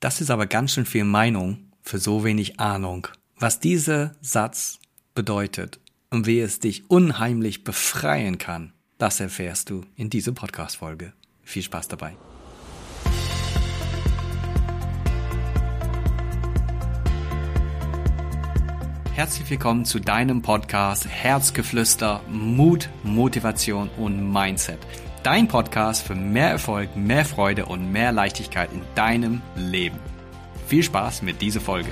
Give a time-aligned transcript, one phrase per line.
[0.00, 3.06] Das ist aber ganz schön viel Meinung für so wenig Ahnung.
[3.38, 4.78] Was dieser Satz
[5.14, 11.12] bedeutet und wie es dich unheimlich befreien kann, das erfährst du in dieser Podcast-Folge.
[11.42, 12.16] Viel Spaß dabei.
[19.12, 24.78] Herzlich willkommen zu deinem Podcast Herzgeflüster, Mut, Motivation und Mindset
[25.22, 29.98] Dein Podcast für mehr Erfolg, mehr Freude und mehr Leichtigkeit in deinem Leben.
[30.66, 31.90] Viel Spaß mit dieser Folge.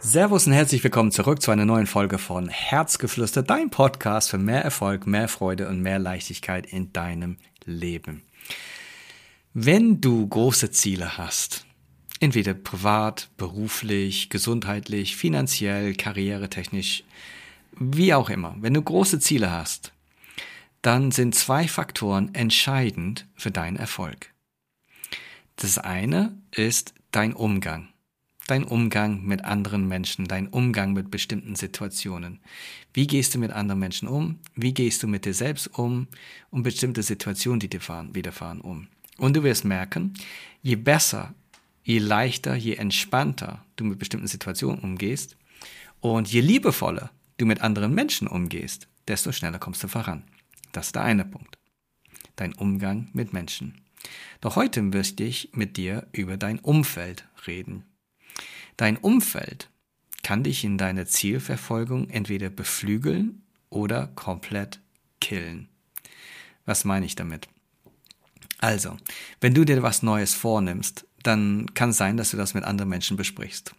[0.00, 4.64] Servus und herzlich willkommen zurück zu einer neuen Folge von Herzgeflüster, dein Podcast für mehr
[4.64, 8.24] Erfolg, mehr Freude und mehr Leichtigkeit in deinem Leben.
[9.54, 11.66] Wenn du große Ziele hast,
[12.22, 17.02] entweder privat, beruflich, gesundheitlich, finanziell, karrieretechnisch,
[17.78, 18.54] wie auch immer.
[18.60, 19.92] Wenn du große Ziele hast,
[20.82, 24.32] dann sind zwei Faktoren entscheidend für deinen Erfolg.
[25.56, 27.88] Das eine ist dein Umgang.
[28.46, 32.40] Dein Umgang mit anderen Menschen, dein Umgang mit bestimmten Situationen.
[32.92, 34.38] Wie gehst du mit anderen Menschen um?
[34.54, 36.06] Wie gehst du mit dir selbst um?
[36.50, 38.88] Und bestimmte Situationen, die dir widerfahren, um.
[39.18, 40.14] Und du wirst merken,
[40.62, 41.34] je besser
[41.82, 45.36] je leichter, je entspannter du mit bestimmten Situationen umgehst
[46.00, 50.24] und je liebevoller du mit anderen Menschen umgehst, desto schneller kommst du voran.
[50.72, 51.58] Das ist der eine Punkt.
[52.36, 53.82] Dein Umgang mit Menschen.
[54.40, 57.84] Doch heute möchte ich mit dir über dein Umfeld reden.
[58.76, 59.68] Dein Umfeld
[60.22, 64.80] kann dich in deiner Zielverfolgung entweder beflügeln oder komplett
[65.20, 65.68] killen.
[66.64, 67.48] Was meine ich damit?
[68.58, 68.96] Also,
[69.40, 72.88] wenn du dir was Neues vornimmst, dann kann es sein, dass du das mit anderen
[72.88, 73.74] Menschen besprichst.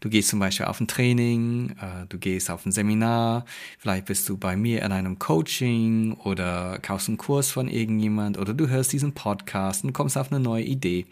[0.00, 3.44] Du gehst zum Beispiel auf ein Training, äh, du gehst auf ein Seminar,
[3.78, 8.54] vielleicht bist du bei mir in einem Coaching oder kaufst einen Kurs von irgendjemand oder
[8.54, 11.06] du hörst diesen Podcast und kommst auf eine neue Idee.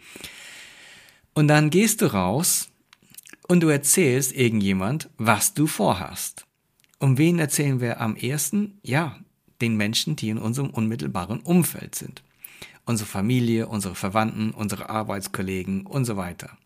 [1.33, 2.69] Und dann gehst du raus
[3.47, 6.45] und du erzählst irgendjemand, was du vorhast.
[6.99, 8.79] Um wen erzählen wir am ersten?
[8.83, 9.17] Ja,
[9.61, 12.23] den Menschen, die in unserem unmittelbaren Umfeld sind
[12.85, 16.57] unsere Familie, unsere Verwandten, unsere Arbeitskollegen und so weiter.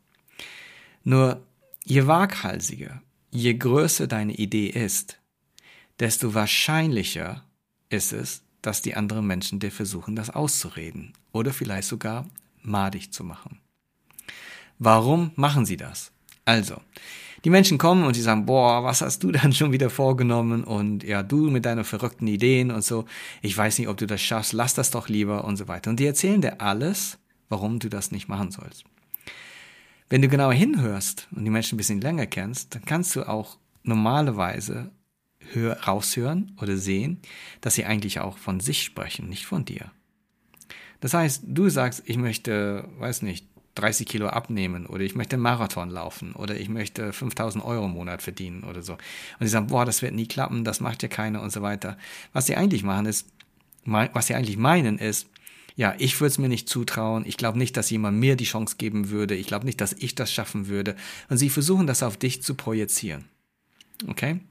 [1.04, 1.46] Nur
[1.86, 5.20] je waghalsiger, je größer deine Idee ist,
[6.00, 7.44] desto wahrscheinlicher
[7.90, 12.26] ist es, dass die anderen Menschen dir versuchen, das auszureden oder vielleicht sogar
[12.62, 13.60] madig zu machen.
[14.78, 16.12] Warum machen sie das?
[16.46, 16.82] Also,
[17.44, 20.64] die Menschen kommen und sie sagen, boah, was hast du dann schon wieder vorgenommen?
[20.64, 23.06] Und ja, du mit deinen verrückten Ideen und so.
[23.42, 24.54] Ich weiß nicht, ob du das schaffst.
[24.54, 25.90] Lass das doch lieber und so weiter.
[25.90, 27.18] Und die erzählen dir alles,
[27.50, 28.84] warum du das nicht machen sollst.
[30.10, 33.58] Wenn du genauer hinhörst und die Menschen ein bisschen länger kennst, dann kannst du auch
[33.84, 34.92] normalerweise
[35.54, 37.22] hör, raushören oder sehen,
[37.62, 39.92] dass sie eigentlich auch von sich sprechen, nicht von dir.
[41.00, 45.44] Das heißt, du sagst, ich möchte, weiß nicht, 30 Kilo abnehmen oder ich möchte einen
[45.44, 48.94] Marathon laufen oder ich möchte 5000 Euro im Monat verdienen oder so.
[48.94, 49.00] Und
[49.42, 51.98] sie sagen, boah, das wird nie klappen, das macht ja keiner und so weiter.
[52.34, 53.28] Was sie eigentlich machen ist,
[53.86, 55.28] was sie eigentlich meinen ist,
[55.76, 58.76] ja, ich würde es mir nicht zutrauen, ich glaube nicht, dass jemand mir die Chance
[58.78, 60.96] geben würde, ich glaube nicht, dass ich das schaffen würde.
[61.30, 63.26] Und sie versuchen das auf dich zu projizieren.
[64.08, 64.42] Okay?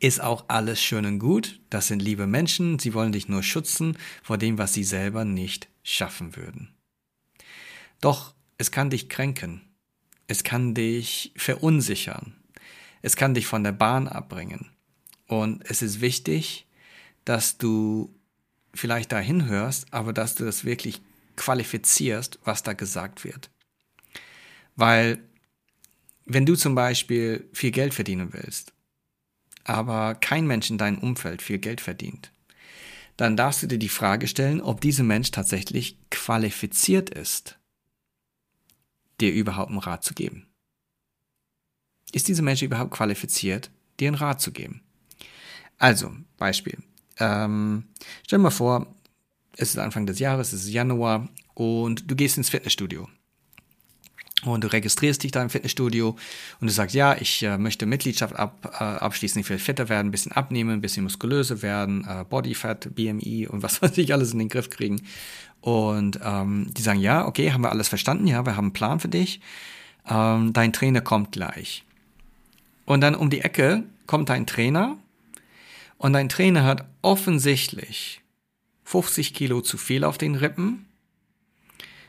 [0.00, 3.96] Ist auch alles schön und gut, das sind liebe Menschen, sie wollen dich nur schützen
[4.24, 6.74] vor dem, was sie selber nicht schaffen würden.
[8.02, 9.62] Doch es kann dich kränken.
[10.26, 12.36] Es kann dich verunsichern.
[13.00, 14.70] Es kann dich von der Bahn abbringen.
[15.26, 16.66] Und es ist wichtig,
[17.24, 18.14] dass du
[18.74, 21.00] vielleicht dahin hörst, aber dass du das wirklich
[21.36, 23.50] qualifizierst, was da gesagt wird.
[24.76, 25.22] Weil
[26.24, 28.72] wenn du zum Beispiel viel Geld verdienen willst,
[29.64, 32.32] aber kein Mensch in deinem Umfeld viel Geld verdient,
[33.16, 37.58] dann darfst du dir die Frage stellen, ob dieser Mensch tatsächlich qualifiziert ist,
[39.22, 40.46] dir überhaupt einen Rat zu geben?
[42.12, 44.82] Ist dieser Mensch überhaupt qualifiziert, dir einen Rat zu geben?
[45.78, 46.78] Also, Beispiel.
[47.18, 47.84] Ähm,
[48.24, 48.94] stell dir mal vor,
[49.56, 53.08] es ist Anfang des Jahres, es ist Januar und du gehst ins Fitnessstudio.
[54.44, 56.16] Und du registrierst dich da im Fitnessstudio
[56.60, 60.08] und du sagst, ja, ich äh, möchte Mitgliedschaft ab, äh, abschließen, ich will fitter werden,
[60.08, 64.32] ein bisschen abnehmen, ein bisschen muskulöser werden, äh, Bodyfat, BMI und was weiß ich alles
[64.32, 65.02] in den Griff kriegen.
[65.60, 68.98] Und ähm, die sagen, ja, okay, haben wir alles verstanden, ja, wir haben einen Plan
[68.98, 69.40] für dich.
[70.08, 71.84] Ähm, dein Trainer kommt gleich.
[72.84, 74.96] Und dann um die Ecke kommt dein Trainer
[75.98, 78.22] und dein Trainer hat offensichtlich
[78.82, 80.86] 50 Kilo zu viel auf den Rippen,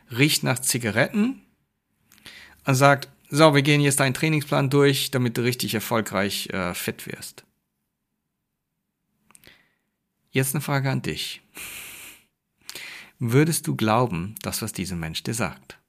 [0.09, 1.42] riecht nach Zigaretten
[2.65, 7.07] und sagt, so, wir gehen jetzt deinen Trainingsplan durch, damit du richtig erfolgreich äh, fit
[7.07, 7.43] wirst.
[10.29, 11.41] Jetzt eine Frage an dich.
[13.19, 15.79] Würdest du glauben, das, was dieser Mensch dir sagt?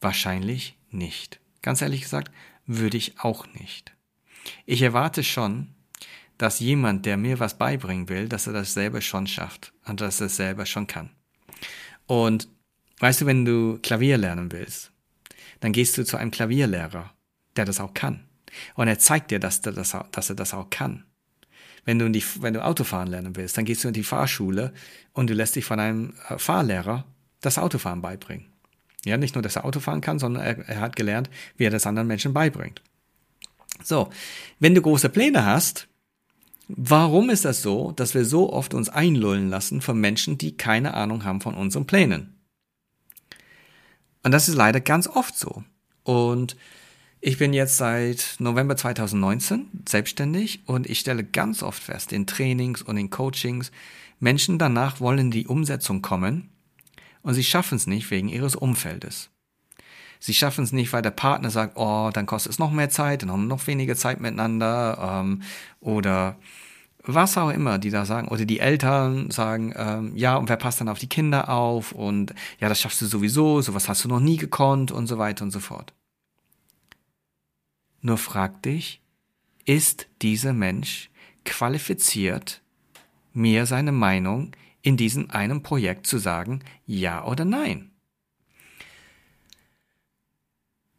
[0.00, 1.40] Wahrscheinlich nicht.
[1.62, 2.30] Ganz ehrlich gesagt,
[2.66, 3.92] würde ich auch nicht.
[4.64, 5.74] Ich erwarte schon,
[6.36, 10.20] dass jemand, der mir was beibringen will, dass er das selber schon schafft und dass
[10.20, 11.10] er es selber schon kann.
[12.06, 12.48] Und
[13.00, 14.92] weißt du, wenn du Klavier lernen willst,
[15.60, 17.12] dann gehst du zu einem Klavierlehrer,
[17.56, 18.24] der das auch kann.
[18.74, 21.04] Und er zeigt dir, dass, er das, dass er das auch kann.
[21.84, 24.72] Wenn du, die, wenn du Autofahren lernen willst, dann gehst du in die Fahrschule
[25.12, 27.04] und du lässt dich von einem äh, Fahrlehrer
[27.40, 28.46] das Autofahren beibringen.
[29.04, 31.86] Ja, nicht nur, dass er Autofahren kann, sondern er, er hat gelernt, wie er das
[31.86, 32.82] anderen Menschen beibringt.
[33.82, 34.10] So,
[34.58, 35.88] wenn du große Pläne hast,
[36.68, 40.94] warum ist das so, dass wir so oft uns einlullen lassen von Menschen, die keine
[40.94, 42.37] Ahnung haben von unseren Plänen?
[44.22, 45.62] Und das ist leider ganz oft so.
[46.02, 46.56] Und
[47.20, 52.82] ich bin jetzt seit November 2019 selbstständig und ich stelle ganz oft fest, in Trainings
[52.82, 53.72] und in Coachings,
[54.20, 56.48] Menschen danach wollen in die Umsetzung kommen
[57.22, 59.30] und sie schaffen es nicht wegen ihres Umfeldes.
[60.20, 63.22] Sie schaffen es nicht, weil der Partner sagt, oh, dann kostet es noch mehr Zeit,
[63.22, 65.42] dann haben wir noch weniger Zeit miteinander ähm,
[65.80, 66.36] oder
[67.14, 68.28] was auch immer, die da sagen.
[68.28, 72.34] Oder die Eltern sagen, ähm, ja, und wer passt dann auf die Kinder auf und
[72.60, 75.50] ja, das schaffst du sowieso, sowas hast du noch nie gekonnt und so weiter und
[75.50, 75.94] so fort.
[78.02, 79.00] Nur frag dich,
[79.64, 81.10] ist dieser Mensch
[81.44, 82.60] qualifiziert,
[83.32, 84.52] mir seine Meinung
[84.82, 87.90] in diesem einen Projekt zu sagen, ja oder nein?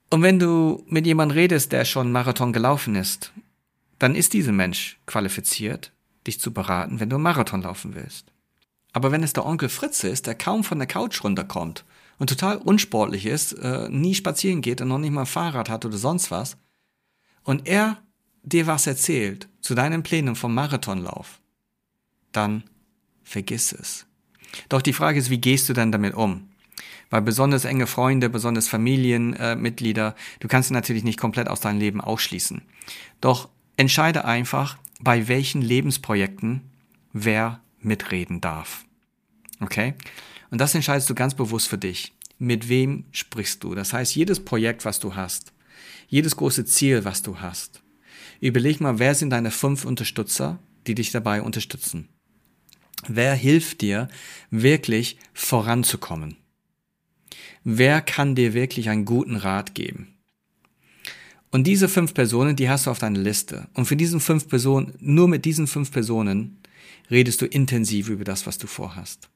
[0.09, 3.31] Und wenn du mit jemandem redest, der schon Marathon gelaufen ist,
[3.99, 5.91] dann ist dieser Mensch qualifiziert,
[6.29, 8.31] dich zu beraten, wenn du einen Marathon laufen willst.
[8.93, 11.85] Aber wenn es der Onkel Fritze ist, der kaum von der Couch runterkommt
[12.17, 15.85] und total unsportlich ist, äh, nie spazieren geht und noch nicht mal ein Fahrrad hat
[15.85, 16.57] oder sonst was,
[17.43, 17.97] und er
[18.43, 21.39] dir was erzählt zu deinen Plänen vom Marathonlauf,
[22.31, 22.63] dann
[23.23, 24.05] vergiss es.
[24.69, 26.49] Doch die Frage ist, wie gehst du dann damit um?
[27.09, 31.79] Weil besonders enge Freunde, besonders Familienmitglieder, äh, du kannst sie natürlich nicht komplett aus deinem
[31.79, 32.61] Leben ausschließen.
[33.21, 36.61] Doch entscheide einfach, bei welchen Lebensprojekten
[37.13, 38.85] wer mitreden darf.
[39.59, 39.95] Okay?
[40.51, 42.13] Und das entscheidest du ganz bewusst für dich.
[42.37, 43.75] Mit wem sprichst du?
[43.75, 45.53] Das heißt, jedes Projekt, was du hast,
[46.07, 47.81] jedes große Ziel, was du hast,
[48.39, 52.07] überleg mal, wer sind deine fünf Unterstützer, die dich dabei unterstützen?
[53.07, 54.09] Wer hilft dir,
[54.49, 56.37] wirklich voranzukommen?
[57.63, 60.08] Wer kann dir wirklich einen guten Rat geben?
[61.51, 63.67] Und diese fünf Personen, die hast du auf deiner Liste.
[63.73, 66.59] Und für diesen fünf Personen, nur mit diesen fünf Personen,
[67.09, 69.29] redest du intensiv über das, was du vorhast.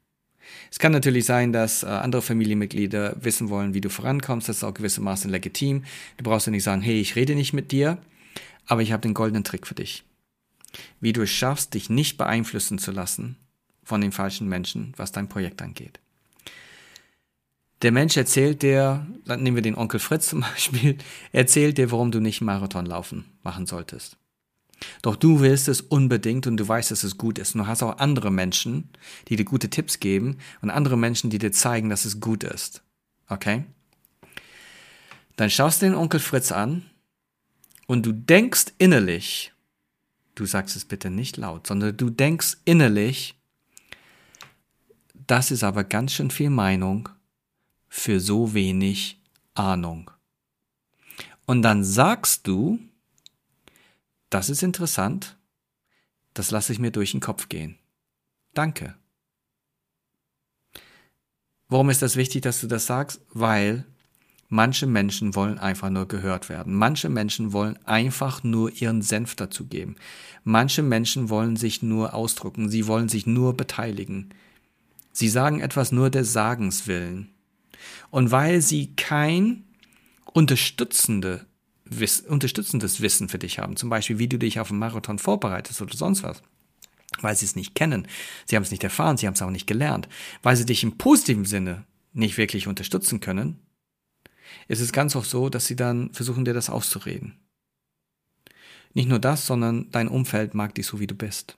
[0.72, 4.50] Es kann natürlich sein, dass äh, andere Familienmitglieder wissen wollen, wie du vorankommst.
[4.50, 5.84] Das ist auch gewissermaßen legitim.
[6.18, 7.98] Du brauchst ja nicht sagen, hey, ich rede nicht mit dir,
[8.68, 10.04] aber ich habe den goldenen Trick für dich.
[11.00, 13.38] Wie du es schaffst, dich nicht beeinflussen zu lassen
[13.84, 16.00] von den falschen Menschen, was dein Projekt angeht.
[17.84, 20.98] Der Mensch erzählt dir, dann nehmen wir den Onkel Fritz zum Beispiel,
[21.34, 24.18] erzählt dir, warum du nicht Marathon laufen machen solltest.
[25.02, 27.56] Doch du willst es unbedingt und du weißt, dass es gut ist.
[27.56, 28.90] Und du hast auch andere Menschen,
[29.28, 32.84] die dir gute Tipps geben und andere Menschen, die dir zeigen, dass es gut ist.
[33.30, 33.64] Okay?
[35.36, 36.84] Dann schaust du den Onkel Fritz an
[37.88, 39.54] und du denkst innerlich,
[40.36, 43.36] du sagst es bitte nicht laut, sondern du denkst innerlich,
[45.28, 47.10] das ist aber ganz schön viel Meinung
[47.96, 49.22] für so wenig
[49.54, 50.10] Ahnung.
[51.46, 52.80] Und dann sagst du,
[54.32, 55.38] das ist interessant,
[56.34, 57.78] das lasse ich mir durch den Kopf gehen.
[58.56, 58.96] Danke.
[61.70, 63.22] Warum ist das wichtig, dass du das sagst?
[63.30, 63.86] Weil
[64.50, 66.74] manche Menschen wollen einfach nur gehört werden.
[66.74, 69.98] Manche Menschen wollen einfach nur ihren Senf dazugeben.
[70.44, 72.70] Manche Menschen wollen sich nur ausdrücken.
[72.70, 74.34] Sie wollen sich nur beteiligen.
[75.12, 77.33] Sie sagen etwas nur des Sagens willen.
[78.10, 79.64] Und weil sie kein
[80.26, 81.46] unterstützende,
[81.86, 85.82] Wiss, unterstützendes Wissen für dich haben, zum Beispiel wie du dich auf einen Marathon vorbereitest
[85.82, 86.42] oder sonst was,
[87.22, 88.08] weil sie es nicht kennen,
[88.46, 90.08] sie haben es nicht erfahren, sie haben es auch nicht gelernt,
[90.42, 93.60] weil sie dich im positiven Sinne nicht wirklich unterstützen können,
[94.68, 97.40] ist es ganz oft so, dass sie dann versuchen, dir das auszureden.
[98.94, 101.58] Nicht nur das, sondern dein Umfeld mag dich so, wie du bist.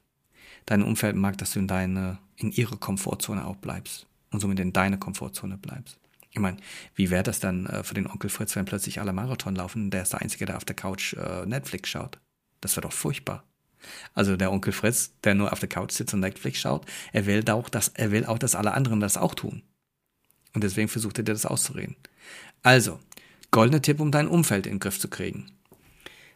[0.66, 4.74] Dein Umfeld mag, dass du in deine, in ihre Komfortzone auch bleibst und somit in
[4.74, 6.00] deine Komfortzone bleibst.
[6.36, 6.58] Ich meine,
[6.96, 9.92] wie wäre das dann äh, für den Onkel Fritz, wenn plötzlich alle Marathon laufen und
[9.92, 12.20] der ist der Einzige, der auf der Couch äh, Netflix schaut?
[12.60, 13.46] Das wäre doch furchtbar.
[14.14, 17.50] Also der Onkel Fritz, der nur auf der Couch sitzt und Netflix schaut, er will
[17.50, 19.62] auch, dass, er will auch, dass alle anderen das auch tun.
[20.54, 21.96] Und deswegen versucht er dir das auszureden.
[22.64, 23.00] Also,
[23.52, 25.52] goldener Tipp, um dein Umfeld in den Griff zu kriegen.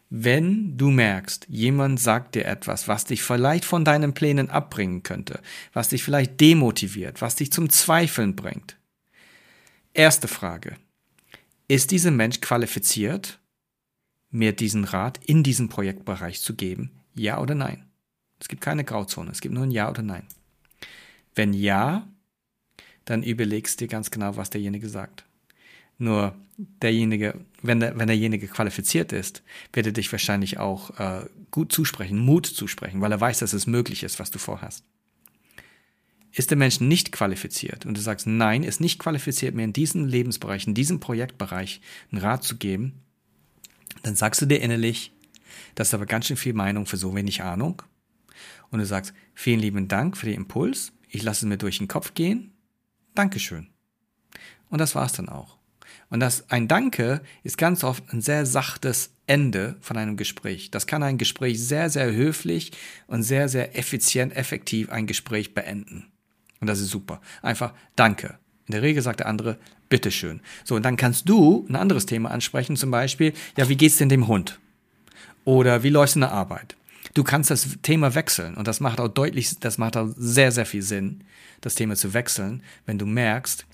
[0.08, 5.40] Wenn du merkst, jemand sagt dir etwas, was dich vielleicht von deinen Plänen abbringen könnte,
[5.74, 8.79] was dich vielleicht demotiviert, was dich zum Zweifeln bringt.
[9.92, 10.76] Erste Frage.
[11.66, 13.40] Ist dieser Mensch qualifiziert,
[14.30, 16.92] mir diesen Rat in diesem Projektbereich zu geben?
[17.14, 17.90] Ja oder nein?
[18.40, 20.26] Es gibt keine Grauzone, es gibt nur ein Ja oder Nein.
[21.34, 22.08] Wenn ja,
[23.04, 25.24] dann überlegst dir ganz genau, was derjenige sagt.
[25.98, 29.42] Nur derjenige, wenn, der, wenn derjenige qualifiziert ist,
[29.72, 33.66] wird er dich wahrscheinlich auch äh, gut zusprechen, Mut zusprechen, weil er weiß, dass es
[33.66, 34.84] möglich ist, was du vorhast.
[36.32, 40.06] Ist der Mensch nicht qualifiziert und du sagst, nein, ist nicht qualifiziert, mir in diesem
[40.06, 41.80] Lebensbereich, in diesem Projektbereich
[42.12, 43.02] einen Rat zu geben,
[44.02, 45.12] dann sagst du dir innerlich,
[45.74, 47.82] das ist aber ganz schön viel Meinung für so wenig Ahnung.
[48.70, 51.88] Und du sagst, vielen lieben Dank für den Impuls, ich lasse es mir durch den
[51.88, 52.52] Kopf gehen,
[53.14, 53.68] Dankeschön.
[54.68, 55.58] Und das war's dann auch.
[56.08, 60.70] Und das ein Danke ist ganz oft ein sehr sachtes Ende von einem Gespräch.
[60.70, 62.72] Das kann ein Gespräch sehr, sehr höflich
[63.06, 66.09] und sehr, sehr effizient, effektiv ein Gespräch beenden.
[66.60, 67.20] Und das ist super.
[67.42, 68.38] Einfach Danke.
[68.66, 70.40] In der Regel sagt der andere Bitteschön.
[70.64, 74.08] So, und dann kannst du ein anderes Thema ansprechen, zum Beispiel, ja, wie geht's denn
[74.08, 74.60] dem Hund?
[75.44, 76.76] Oder wie läuft's in der Arbeit?
[77.14, 80.66] Du kannst das Thema wechseln und das macht auch deutlich, das macht auch sehr, sehr
[80.66, 81.24] viel Sinn,
[81.60, 83.66] das Thema zu wechseln, wenn du merkst,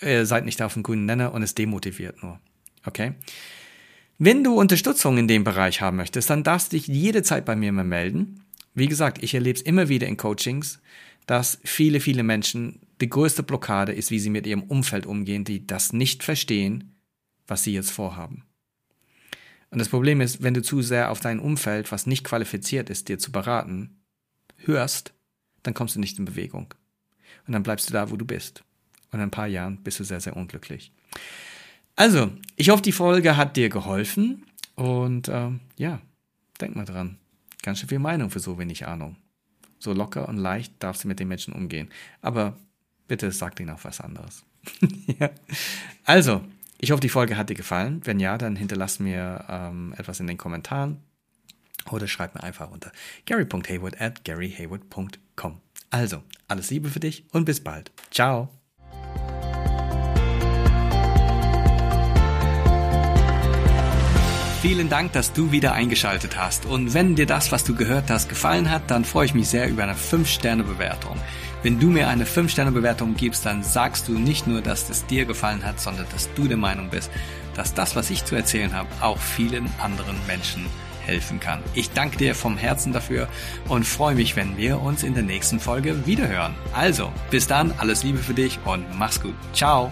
[0.00, 2.40] ihr seid nicht auf dem grünen Nenner und es demotiviert nur.
[2.84, 3.12] Okay?
[4.18, 7.70] Wenn du Unterstützung in dem Bereich haben möchtest, dann darfst du dich jederzeit bei mir
[7.70, 8.40] mal melden.
[8.74, 10.80] Wie gesagt, ich erlebe es immer wieder in Coachings,
[11.26, 15.66] dass viele, viele Menschen die größte Blockade ist, wie sie mit ihrem Umfeld umgehen, die
[15.66, 16.94] das nicht verstehen,
[17.46, 18.44] was sie jetzt vorhaben.
[19.70, 23.08] Und das Problem ist, wenn du zu sehr auf dein Umfeld, was nicht qualifiziert ist,
[23.08, 24.02] dir zu beraten,
[24.58, 25.14] hörst,
[25.62, 26.74] dann kommst du nicht in Bewegung.
[27.46, 28.64] Und dann bleibst du da, wo du bist.
[29.10, 30.92] Und in ein paar Jahren bist du sehr, sehr unglücklich.
[31.96, 34.46] Also, ich hoffe, die Folge hat dir geholfen.
[34.74, 36.00] Und ähm, ja,
[36.60, 37.18] denk mal dran.
[37.62, 39.16] Ganz schön viel Meinung für so wenig Ahnung.
[39.82, 41.90] So locker und leicht darfst du mit den Menschen umgehen.
[42.20, 42.56] Aber
[43.08, 44.44] bitte sag ihnen auch was anderes.
[45.18, 45.30] ja.
[46.04, 46.42] Also,
[46.78, 48.00] ich hoffe, die Folge hat dir gefallen.
[48.04, 50.98] Wenn ja, dann hinterlass mir ähm, etwas in den Kommentaren
[51.90, 52.92] oder schreib mir einfach unter
[53.26, 55.60] gary.hayward at garyhayward.com.
[55.90, 57.90] Also, alles Liebe für dich und bis bald.
[58.10, 58.61] Ciao.
[64.62, 66.66] Vielen Dank, dass du wieder eingeschaltet hast.
[66.66, 69.68] Und wenn dir das, was du gehört hast, gefallen hat, dann freue ich mich sehr
[69.68, 71.16] über eine 5-Sterne-Bewertung.
[71.64, 75.64] Wenn du mir eine 5-Sterne-Bewertung gibst, dann sagst du nicht nur, dass es dir gefallen
[75.64, 77.10] hat, sondern dass du der Meinung bist,
[77.56, 80.66] dass das, was ich zu erzählen habe, auch vielen anderen Menschen
[81.04, 81.60] helfen kann.
[81.74, 83.26] Ich danke dir vom Herzen dafür
[83.66, 86.54] und freue mich, wenn wir uns in der nächsten Folge wiederhören.
[86.72, 89.34] Also, bis dann, alles Liebe für dich und mach's gut.
[89.52, 89.90] Ciao.